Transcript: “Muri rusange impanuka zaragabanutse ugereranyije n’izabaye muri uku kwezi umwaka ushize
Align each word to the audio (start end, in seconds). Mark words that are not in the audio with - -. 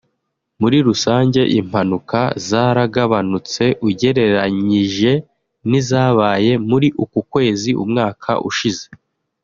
“Muri 0.61 0.77
rusange 0.87 1.41
impanuka 1.59 2.21
zaragabanutse 2.47 3.63
ugereranyije 3.87 5.11
n’izabaye 5.69 6.51
muri 6.69 6.87
uku 7.03 7.19
kwezi 7.31 7.69
umwaka 7.83 8.31
ushize 8.49 8.85